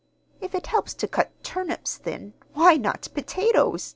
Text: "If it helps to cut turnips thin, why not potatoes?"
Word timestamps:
"If 0.39 0.55
it 0.55 0.65
helps 0.65 0.95
to 0.95 1.07
cut 1.07 1.29
turnips 1.43 1.97
thin, 1.97 2.33
why 2.53 2.75
not 2.77 3.07
potatoes?" 3.13 3.89